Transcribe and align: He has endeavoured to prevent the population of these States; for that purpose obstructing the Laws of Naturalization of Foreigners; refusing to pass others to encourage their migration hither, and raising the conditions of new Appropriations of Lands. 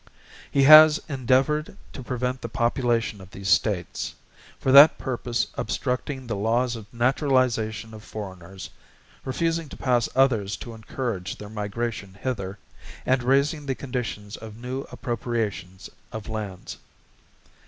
He 0.51 0.63
has 0.63 0.99
endeavoured 1.07 1.77
to 1.93 2.01
prevent 2.01 2.41
the 2.41 2.49
population 2.49 3.21
of 3.21 3.29
these 3.29 3.49
States; 3.49 4.15
for 4.59 4.71
that 4.71 4.97
purpose 4.97 5.45
obstructing 5.53 6.25
the 6.25 6.35
Laws 6.35 6.75
of 6.75 6.91
Naturalization 6.91 7.93
of 7.93 8.03
Foreigners; 8.03 8.71
refusing 9.23 9.69
to 9.69 9.77
pass 9.77 10.09
others 10.15 10.57
to 10.57 10.73
encourage 10.73 11.35
their 11.35 11.49
migration 11.49 12.17
hither, 12.19 12.57
and 13.05 13.21
raising 13.21 13.67
the 13.67 13.75
conditions 13.75 14.37
of 14.37 14.57
new 14.57 14.87
Appropriations 14.91 15.87
of 16.11 16.27
Lands. 16.27 16.77